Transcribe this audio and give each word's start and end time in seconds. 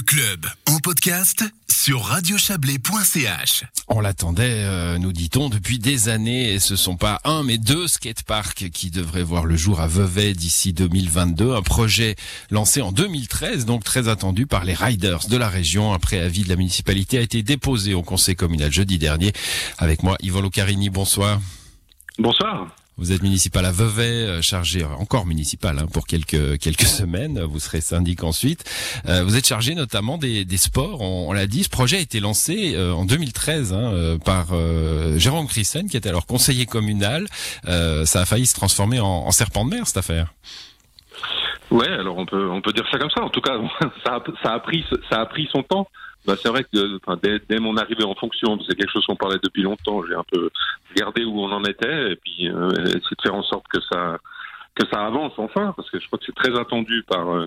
Le 0.00 0.04
club 0.04 0.46
en 0.66 0.78
podcast 0.78 1.44
sur 1.70 2.02
radiochablais.ch. 2.04 3.64
On 3.88 4.00
l'attendait, 4.00 4.64
euh, 4.64 4.96
nous 4.96 5.12
dit-on, 5.12 5.50
depuis 5.50 5.78
des 5.78 6.08
années, 6.08 6.54
et 6.54 6.58
ce 6.58 6.74
sont 6.74 6.96
pas 6.96 7.20
un 7.24 7.42
mais 7.42 7.58
deux 7.58 7.86
skateparks 7.86 8.70
qui 8.70 8.90
devraient 8.90 9.22
voir 9.22 9.44
le 9.44 9.56
jour 9.56 9.78
à 9.78 9.88
Vevey 9.88 10.32
d'ici 10.32 10.72
2022. 10.72 11.54
Un 11.54 11.60
projet 11.60 12.16
lancé 12.50 12.80
en 12.80 12.92
2013, 12.92 13.66
donc 13.66 13.84
très 13.84 14.08
attendu 14.08 14.46
par 14.46 14.64
les 14.64 14.72
riders 14.72 15.28
de 15.28 15.36
la 15.36 15.50
région. 15.50 15.92
Un 15.92 15.98
préavis 15.98 16.44
de 16.44 16.48
la 16.48 16.56
municipalité 16.56 17.18
a 17.18 17.20
été 17.20 17.42
déposé 17.42 17.92
au 17.92 18.02
conseil 18.02 18.36
communal 18.36 18.72
jeudi 18.72 18.96
dernier. 18.96 19.32
Avec 19.76 20.02
moi, 20.02 20.16
Yvan 20.20 20.40
Lucarini, 20.40 20.88
bonsoir. 20.88 21.40
Bonsoir. 22.18 22.74
Vous 23.00 23.12
êtes 23.12 23.22
municipal 23.22 23.64
à 23.64 23.72
Vevey, 23.72 24.02
euh, 24.02 24.42
chargé 24.42 24.84
encore 24.84 25.24
municipal 25.24 25.78
hein, 25.78 25.86
pour 25.90 26.06
quelques 26.06 26.58
quelques 26.58 26.82
semaines. 26.86 27.40
Vous 27.40 27.58
serez 27.58 27.80
syndic 27.80 28.22
ensuite. 28.22 28.62
Euh, 29.08 29.24
vous 29.24 29.36
êtes 29.36 29.46
chargé 29.46 29.74
notamment 29.74 30.18
des, 30.18 30.44
des 30.44 30.58
sports. 30.58 31.00
On, 31.00 31.32
l'a 31.32 31.46
dit, 31.46 31.64
ce 31.64 31.70
projet 31.70 31.96
a 31.96 32.00
été 32.00 32.20
lancé 32.20 32.74
euh, 32.74 32.92
en 32.92 33.06
2013 33.06 33.72
hein, 33.72 34.18
par 34.22 34.48
Jérôme 35.16 35.46
Christen, 35.46 35.88
qui 35.88 35.96
était 35.96 36.10
alors 36.10 36.26
conseiller 36.26 36.66
communal. 36.66 37.26
ça 37.64 38.20
a 38.20 38.24
failli 38.26 38.46
se 38.46 38.54
transformer 38.54 39.00
en, 39.00 39.06
en 39.06 39.30
serpent 39.30 39.64
de 39.64 39.70
mer 39.70 39.86
cette 39.86 39.96
affaire. 39.96 40.34
Ouais, 41.70 41.88
alors 41.88 42.18
on 42.18 42.26
peut 42.26 42.48
on 42.48 42.60
peut 42.60 42.72
dire 42.72 42.86
ça 42.90 42.98
comme 42.98 43.10
ça. 43.10 43.22
En 43.22 43.30
tout 43.30 43.40
cas, 43.40 43.58
ça 44.04 44.16
a, 44.16 44.24
ça 44.42 44.52
a 44.54 44.60
pris 44.60 44.84
ça 45.08 45.20
a 45.20 45.26
pris 45.26 45.48
son 45.52 45.62
temps. 45.62 45.88
Bah, 46.26 46.34
c'est 46.40 46.48
vrai 46.48 46.64
que 46.64 47.16
dès, 47.22 47.40
dès, 47.48 47.58
mon 47.58 47.76
arrivée 47.78 48.04
en 48.04 48.14
fonction, 48.14 48.58
c'est 48.68 48.76
quelque 48.76 48.92
chose 48.92 49.06
qu'on 49.06 49.16
parlait 49.16 49.38
depuis 49.42 49.62
longtemps. 49.62 50.02
J'ai 50.06 50.14
un 50.14 50.24
peu 50.30 50.50
regardé 50.94 51.24
où 51.24 51.40
on 51.40 51.50
en 51.50 51.64
était 51.64 52.12
et 52.12 52.16
puis 52.16 52.50
euh, 52.50 52.70
essayer 52.72 53.16
de 53.16 53.22
faire 53.22 53.34
en 53.34 53.42
sorte 53.42 53.66
que 53.68 53.80
ça 53.90 54.18
que 54.74 54.86
ça 54.92 55.04
avance 55.04 55.32
enfin, 55.38 55.72
parce 55.76 55.90
que 55.90 55.98
je 55.98 56.06
crois 56.06 56.18
que 56.18 56.26
c'est 56.26 56.34
très 56.34 56.58
attendu 56.58 57.02
par 57.08 57.28
euh, 57.30 57.46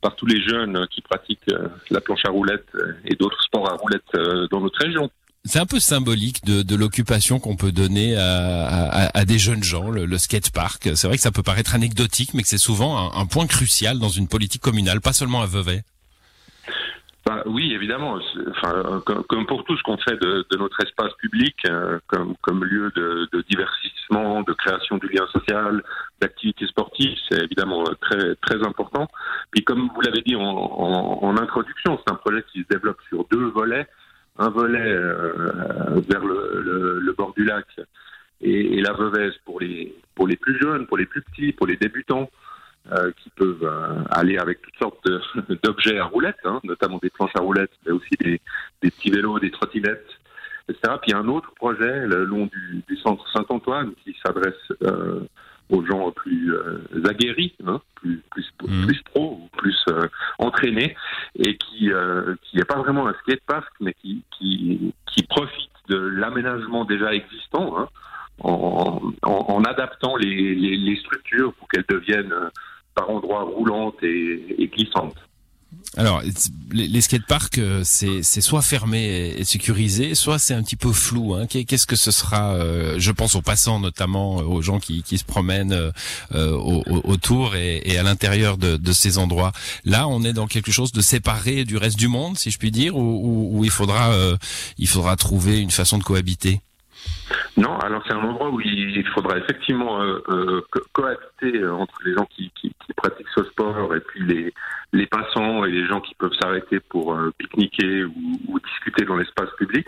par 0.00 0.16
tous 0.16 0.26
les 0.26 0.40
jeunes 0.40 0.86
qui 0.88 1.02
pratiquent 1.02 1.52
euh, 1.52 1.68
la 1.90 2.00
planche 2.00 2.24
à 2.24 2.30
roulettes 2.30 2.72
et 3.04 3.14
d'autres 3.14 3.42
sports 3.42 3.70
à 3.70 3.76
roulettes 3.76 4.14
euh, 4.14 4.46
dans 4.50 4.60
notre 4.60 4.78
région. 4.80 5.10
C'est 5.44 5.58
un 5.58 5.66
peu 5.66 5.80
symbolique 5.80 6.44
de, 6.44 6.62
de 6.62 6.76
l'occupation 6.76 7.40
qu'on 7.40 7.56
peut 7.56 7.72
donner 7.72 8.14
à, 8.14 8.66
à, 8.66 9.18
à, 9.18 9.24
des 9.24 9.38
jeunes 9.38 9.62
gens, 9.62 9.90
le, 9.90 10.04
le 10.04 10.18
skatepark. 10.18 10.90
C'est 10.94 11.06
vrai 11.06 11.16
que 11.16 11.22
ça 11.22 11.32
peut 11.32 11.42
paraître 11.42 11.74
anecdotique, 11.74 12.34
mais 12.34 12.42
que 12.42 12.48
c'est 12.48 12.58
souvent 12.58 12.98
un, 12.98 13.22
un, 13.22 13.26
point 13.26 13.46
crucial 13.46 13.98
dans 13.98 14.10
une 14.10 14.28
politique 14.28 14.60
communale, 14.60 15.00
pas 15.00 15.14
seulement 15.14 15.40
à 15.40 15.46
Vevey. 15.46 15.82
Bah, 17.24 17.42
oui, 17.46 17.72
évidemment. 17.72 18.18
Enfin, 18.50 19.02
comme, 19.28 19.46
pour 19.46 19.64
tout 19.64 19.76
ce 19.78 19.82
qu'on 19.82 19.96
fait 19.96 20.16
de, 20.20 20.46
de, 20.50 20.56
notre 20.58 20.78
espace 20.84 21.12
public, 21.18 21.56
euh, 21.66 21.98
comme, 22.06 22.34
comme 22.42 22.62
lieu 22.64 22.92
de, 22.94 23.26
de, 23.32 23.42
divertissement, 23.48 24.42
de 24.42 24.52
création 24.52 24.98
du 24.98 25.08
lien 25.08 25.26
social, 25.32 25.82
d'activité 26.20 26.66
sportive, 26.66 27.16
c'est 27.30 27.42
évidemment 27.44 27.84
très 28.00 28.34
très 28.36 28.56
important. 28.66 29.08
Puis 29.52 29.64
comme 29.64 29.88
vous 29.94 30.00
l'avez 30.02 30.20
dit 30.20 30.36
en, 30.36 30.42
en, 30.42 31.18
en 31.22 31.36
introduction, 31.38 31.98
c'est 31.98 32.12
un 32.12 32.16
projet 32.16 32.44
qui 32.52 32.60
se 32.60 32.68
développe 32.68 32.98
sur 33.08 33.24
deux 33.30 33.48
volets. 33.48 33.86
Un 34.40 34.48
volet 34.48 34.80
euh, 34.80 36.00
vers 36.08 36.24
le, 36.24 36.62
le, 36.62 36.98
le, 36.98 37.12
bord 37.12 37.32
du 37.34 37.44
lac 37.44 37.66
et, 38.40 38.78
et 38.78 38.80
la 38.80 38.94
Veuvez 38.94 39.30
pour 39.44 39.60
les 39.60 39.94
pour 40.14 40.26
les 40.26 40.36
plus 40.36 40.58
jeunes, 40.58 40.86
pour 40.86 40.96
les 40.96 41.06
plus 41.06 41.22
petits, 41.22 41.52
pour 41.52 41.66
les 41.66 41.76
débutants. 41.76 42.28
Euh, 42.92 43.12
qui 43.22 43.28
peuvent 43.36 43.62
euh, 43.62 44.02
aller 44.10 44.38
avec 44.38 44.62
toutes 44.62 44.76
sortes 44.78 45.06
d'objets 45.62 45.98
à 45.98 46.06
roulettes, 46.06 46.40
hein, 46.44 46.60
notamment 46.64 46.98
des 47.00 47.10
planches 47.10 47.36
à 47.36 47.40
roulettes, 47.40 47.70
mais 47.84 47.92
aussi 47.92 48.16
des, 48.18 48.40
des 48.82 48.90
petits 48.90 49.10
vélos, 49.10 49.38
des 49.38 49.50
trottinettes, 49.50 50.08
etc. 50.66 50.94
Puis 51.02 51.12
un 51.14 51.28
autre 51.28 51.52
projet 51.54 52.06
le 52.06 52.24
long 52.24 52.46
du, 52.46 52.82
du 52.88 52.96
centre 52.96 53.30
Saint-Antoine 53.32 53.92
qui 54.02 54.16
s'adresse 54.24 54.72
euh, 54.82 55.20
aux 55.68 55.84
gens 55.84 56.10
plus 56.10 56.54
aguerris, 57.04 57.54
hein, 57.66 57.82
plus 57.96 58.22
plus 58.30 58.50
mmh. 58.62 58.86
plus 58.86 59.02
pro, 59.02 59.48
plus 59.58 59.84
entraînés, 60.38 60.96
et 61.40 61.56
qui 61.56 61.90
qui 62.42 62.56
n'est 62.56 62.64
pas 62.64 62.78
vraiment 62.78 63.08
un 63.08 63.14
skatepark, 63.14 63.72
mais 63.80 63.94
qui 63.94 64.22
qui 64.38 64.94
qui 65.06 65.22
profite 65.24 65.70
de 65.88 65.96
l'aménagement 65.96 66.84
déjà 66.84 67.12
existant. 67.12 67.78
Hein, 67.78 67.88
en, 68.42 69.12
en, 69.22 69.30
en, 69.30 69.64
adaptant 69.64 70.16
les, 70.16 70.54
les, 70.54 70.76
les 70.76 70.96
structures 70.96 71.52
pour 71.54 71.68
qu'elles 71.68 71.84
deviennent 71.88 72.34
par 72.94 73.10
endroits 73.10 73.42
roulantes 73.42 74.02
et, 74.02 74.62
et 74.62 74.68
glissantes. 74.68 75.18
Alors, 75.96 76.22
les, 76.70 76.86
les 76.86 77.00
skateparks, 77.00 77.58
euh, 77.58 77.82
c'est 77.84 78.22
soit 78.22 78.62
fermé 78.62 79.34
et 79.36 79.44
sécurisé, 79.44 80.14
soit 80.14 80.38
c'est 80.38 80.54
un 80.54 80.62
petit 80.62 80.76
peu 80.76 80.92
flou. 80.92 81.34
Hein. 81.34 81.46
Qu'est-ce 81.46 81.86
que 81.86 81.96
ce 81.96 82.12
sera 82.12 82.54
euh, 82.54 82.94
Je 82.98 83.10
pense 83.10 83.34
aux 83.34 83.42
passants, 83.42 83.80
notamment 83.80 84.40
euh, 84.40 84.44
aux 84.44 84.62
gens 84.62 84.78
qui, 84.78 85.02
qui 85.02 85.18
se 85.18 85.24
promènent 85.24 85.92
autour 86.30 87.56
et, 87.56 87.98
à 87.98 88.02
l'intérieur 88.04 88.56
de, 88.56 88.76
de, 88.76 88.92
ces 88.92 89.18
endroits. 89.18 89.52
Là, 89.84 90.06
on 90.06 90.22
est 90.22 90.32
dans 90.32 90.46
quelque 90.46 90.70
chose 90.70 90.92
de 90.92 91.00
séparé 91.00 91.64
du 91.64 91.76
reste 91.76 91.98
du 91.98 92.08
monde, 92.08 92.38
si 92.38 92.52
je 92.52 92.58
puis 92.58 92.70
dire, 92.70 92.96
ou 92.96 93.62
il 93.64 93.70
faudra, 93.70 94.14
il 94.78 94.88
faudra 94.88 95.16
trouver 95.16 95.58
une 95.58 95.70
façon 95.70 95.98
de 95.98 96.04
cohabiter? 96.04 96.60
Non, 97.56 97.78
alors 97.78 98.02
c'est 98.06 98.14
un 98.14 98.22
endroit 98.22 98.50
où 98.50 98.60
il 98.60 99.06
faudra 99.08 99.36
effectivement 99.38 100.00
euh, 100.02 100.20
euh, 100.28 100.60
cohabiter 100.92 101.66
entre 101.66 101.94
les 102.04 102.14
gens 102.14 102.26
qui, 102.26 102.50
pratiquent 102.96 103.28
ce 103.34 103.44
sport 103.44 103.94
et 103.94 104.00
puis 104.00 104.52
les, 104.92 105.06
passants 105.06 105.64
et 105.64 105.70
les 105.70 105.86
gens 105.86 106.00
qui 106.00 106.14
peuvent 106.16 106.34
s'arrêter 106.40 106.80
pour 106.80 107.14
euh, 107.14 107.32
pique-niquer 107.38 108.04
ou, 108.04 108.58
discuter 108.60 109.04
dans 109.04 109.16
l'espace 109.16 109.50
public. 109.56 109.86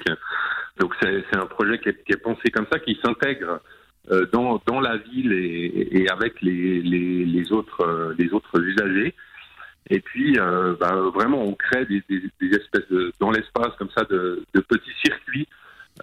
Donc 0.81 0.95
c'est 1.03 1.37
un 1.37 1.47
projet 1.47 1.79
qui 1.79 1.91
est, 1.91 2.23
pensé 2.23 2.51
comme 2.51 2.67
ça, 2.73 2.79
qui 2.79 2.99
s'intègre 3.05 3.61
euh, 4.11 4.27
dans, 4.33 4.81
la 4.81 4.97
ville 4.97 5.33
et, 5.33 6.07
avec 6.11 6.41
les, 6.41 6.81
les, 6.81 7.53
autres, 7.53 8.15
les 8.19 8.33
autres 8.33 8.61
usagers. 8.61 9.15
Et 9.91 10.01
puis, 10.01 10.39
euh, 10.39 10.75
bah, 10.81 10.95
vraiment, 11.15 11.43
on 11.43 11.55
crée 11.55 11.85
des, 11.85 12.03
espèces 12.41 12.89
de, 12.91 13.13
dans 13.21 13.31
l'espace 13.31 13.75
comme 13.79 13.91
ça 13.95 14.05
de 14.05 14.45
petits 14.55 14.95
circuits 15.05 15.47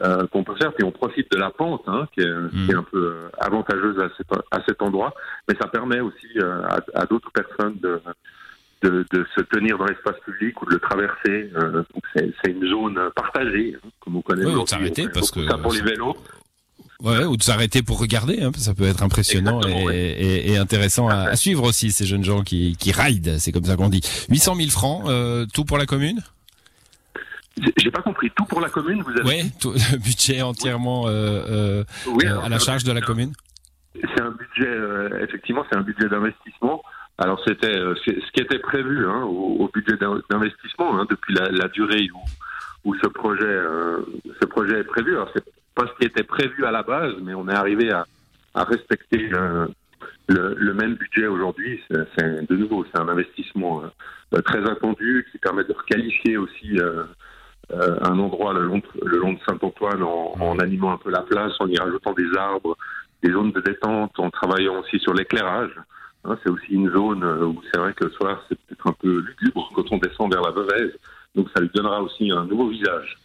euh, 0.01 0.27
qu'on 0.27 0.43
peut 0.43 0.55
faire, 0.55 0.73
puis 0.73 0.83
on 0.83 0.91
profite 0.91 1.31
de 1.31 1.37
la 1.37 1.49
pente, 1.49 1.83
hein, 1.87 2.07
qui, 2.13 2.21
est, 2.21 2.31
mmh. 2.31 2.51
qui, 2.65 2.71
est, 2.71 2.75
un 2.75 2.83
peu 2.83 3.17
avantageuse 3.39 3.99
à 3.99 4.09
cet, 4.15 4.27
à 4.51 4.63
cet 4.67 4.81
endroit, 4.81 5.13
mais 5.47 5.55
ça 5.59 5.67
permet 5.67 5.99
aussi 5.99 6.27
euh, 6.37 6.61
à, 6.67 6.79
à 6.93 7.05
d'autres 7.05 7.31
personnes 7.31 7.77
de, 7.81 8.01
de, 8.83 9.05
de, 9.11 9.25
se 9.35 9.41
tenir 9.41 9.77
dans 9.77 9.85
l'espace 9.85 10.15
public 10.25 10.61
ou 10.61 10.65
de 10.67 10.71
le 10.71 10.79
traverser. 10.79 11.51
Euh, 11.55 11.83
c'est 12.15 12.51
une 12.51 12.69
zone 12.69 12.99
partagée, 13.15 13.75
hein, 13.75 13.89
comme 13.99 14.13
vous 14.13 14.21
connaissez. 14.21 14.49
Oui, 14.49 14.67
s'arrêter 14.67 15.09
parce 15.09 15.31
que 15.31 15.45
ça 15.47 15.57
pour 15.57 15.73
les 15.73 15.81
vélos. 15.81 16.15
Ouais, 17.01 17.23
ou 17.23 17.37
de 17.37 17.43
s'arrêter 17.43 17.81
pour 17.81 17.99
regarder, 17.99 18.41
hein, 18.41 18.51
ça 18.57 18.73
peut 18.73 18.83
être 18.83 19.03
impressionnant 19.03 19.61
et, 19.65 19.93
et, 19.93 20.51
et, 20.51 20.57
intéressant 20.57 21.07
à, 21.07 21.29
à, 21.29 21.35
suivre 21.37 21.63
aussi 21.63 21.91
ces 21.91 22.05
jeunes 22.05 22.25
gens 22.25 22.43
qui, 22.43 22.75
qui 22.77 22.91
ride, 22.91 23.37
c'est 23.39 23.53
comme 23.53 23.63
ça 23.63 23.77
qu'on 23.77 23.87
dit. 23.87 24.01
800 24.29 24.55
000 24.55 24.69
francs, 24.69 25.03
euh, 25.07 25.45
tout 25.53 25.63
pour 25.63 25.77
la 25.77 25.85
commune? 25.85 26.21
J'ai 27.77 27.91
pas 27.91 28.01
compris. 28.01 28.31
Tout 28.35 28.45
pour 28.45 28.61
la 28.61 28.69
commune, 28.69 29.01
vous 29.01 29.11
avez 29.11 29.23
Oui, 29.23 29.51
tout, 29.59 29.71
le 29.91 29.97
budget 29.97 30.41
entièrement 30.41 31.05
euh, 31.07 31.83
oui, 32.07 32.25
alors, 32.25 32.45
à 32.45 32.49
la 32.49 32.59
charge 32.59 32.83
de 32.83 32.91
la 32.91 33.01
commune. 33.01 33.33
C'est 33.95 34.21
un 34.21 34.31
budget, 34.31 34.67
euh, 34.67 35.23
effectivement, 35.23 35.65
c'est 35.69 35.77
un 35.77 35.81
budget 35.81 36.07
d'investissement. 36.07 36.81
Alors 37.19 37.41
c'était 37.45 37.75
euh, 37.75 37.95
ce 38.05 38.31
qui 38.31 38.41
était 38.41 38.59
prévu 38.59 39.05
hein, 39.05 39.23
au, 39.23 39.57
au, 39.59 39.67
budget 39.73 39.97
d'investissement 40.29 40.97
hein, 40.97 41.05
depuis 41.09 41.33
la, 41.33 41.49
la, 41.49 41.67
durée 41.67 42.07
où, 42.15 42.89
où 42.89 42.95
ce 42.95 43.07
projet, 43.07 43.43
euh, 43.43 43.99
ce 44.41 44.45
projet 44.45 44.79
est 44.79 44.85
prévu. 44.85 45.15
Alors 45.15 45.29
c'est 45.35 45.43
pas 45.75 45.85
ce 45.87 45.99
qui 45.99 46.05
était 46.05 46.23
prévu 46.23 46.65
à 46.65 46.71
la 46.71 46.81
base, 46.81 47.13
mais 47.21 47.33
on 47.33 47.49
est 47.49 47.53
arrivé 47.53 47.91
à, 47.91 48.05
à 48.53 48.63
respecter 48.63 49.29
euh, 49.33 49.67
le, 50.27 50.55
le, 50.57 50.73
même 50.73 50.95
budget 50.95 51.27
aujourd'hui. 51.27 51.83
C'est 51.89 52.49
de 52.49 52.55
nouveau, 52.55 52.85
c'est 52.85 53.01
un 53.01 53.09
investissement 53.09 53.83
euh, 54.33 54.41
très 54.41 54.65
attendu 54.69 55.27
qui 55.29 55.39
permet 55.39 55.65
de 55.65 55.73
requalifier 55.73 56.37
aussi 56.37 56.77
euh, 57.71 57.75
euh, 57.79 57.97
un 58.01 58.17
endroit 58.19 58.53
le 58.53 58.65
long, 58.65 58.81
le 59.03 59.17
long 59.17 59.33
de 59.33 59.39
Saint-Antoine 59.47 60.03
en, 60.03 60.35
en, 60.39 60.59
animant 60.59 60.93
un 60.93 60.97
peu 60.97 61.09
la 61.09 61.21
place, 61.21 61.53
en 61.59 61.67
y 61.67 61.77
rajoutant 61.77 62.13
des 62.13 62.37
arbres, 62.37 62.77
des 63.23 63.31
zones 63.31 63.51
de 63.51 63.61
détente, 63.61 64.19
en 64.19 64.29
travaillant 64.29 64.79
aussi 64.79 64.99
sur 64.99 65.13
l'éclairage. 65.13 65.71
Hein, 66.25 66.37
c'est 66.43 66.49
aussi 66.49 66.71
une 66.71 66.91
zone 66.91 67.23
où 67.23 67.61
c'est 67.71 67.79
vrai 67.79 67.93
que 67.93 68.05
le 68.05 68.11
soir 68.11 68.43
c'est 68.49 68.59
peut-être 68.59 68.87
un 68.87 68.93
peu 68.93 69.19
lugubre 69.19 69.71
quand 69.73 69.85
on 69.91 69.97
descend 69.97 70.31
vers 70.33 70.41
la 70.41 70.51
Veuvez, 70.51 70.93
donc 71.35 71.47
ça 71.55 71.61
lui 71.61 71.69
donnera 71.73 72.01
aussi 72.01 72.29
un 72.31 72.45
nouveau 72.45 72.69
visage. 72.69 73.17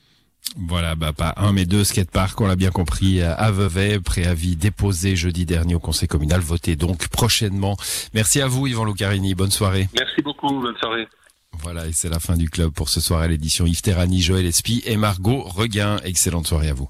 Voilà, 0.57 0.95
bah 0.95 1.13
pas 1.13 1.35
un 1.37 1.53
mais 1.53 1.65
deux 1.65 1.83
skateparks, 1.83 2.41
on 2.41 2.47
l'a 2.47 2.55
bien 2.55 2.71
compris, 2.71 3.21
à 3.23 3.51
Vevey, 3.51 3.99
préavis 3.99 4.55
déposé 4.55 5.17
jeudi 5.17 5.47
dernier 5.47 5.75
au 5.75 5.81
conseil 5.81 6.07
communal, 6.07 6.41
voté 6.41 6.77
donc 6.77 7.09
prochainement. 7.09 7.77
Merci 8.13 8.41
à 8.41 8.47
vous 8.47 8.67
Yvan 8.69 8.85
Lucarini, 8.85 9.35
bonne 9.35 9.51
soirée. 9.51 9.89
Merci 9.99 10.23
beaucoup, 10.23 10.61
bonne 10.61 10.77
soirée. 10.77 11.09
Voilà, 11.63 11.87
et 11.87 11.93
c'est 11.93 12.09
la 12.09 12.21
fin 12.21 12.37
du 12.37 12.51
club 12.51 12.71
pour 12.71 12.89
ce 12.89 13.01
soir 13.01 13.21
à 13.21 13.29
l'édition 13.29 13.67
Yves 13.67 13.83
Terrani, 13.83 14.21
Joël 14.21 14.47
Espy 14.47 14.83
et 14.87 14.97
Margot 14.97 15.43
Reguin. 15.43 15.99
Excellente 16.05 16.47
soirée 16.47 16.69
à 16.69 16.75
vous. 16.75 16.89